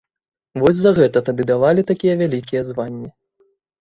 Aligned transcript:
Вось 0.61 0.79
за 0.85 0.93
гэта 0.99 1.23
тады 1.29 1.43
давалі 1.51 1.81
такія 1.91 2.13
вялікія 2.23 2.61
званні. 2.71 3.09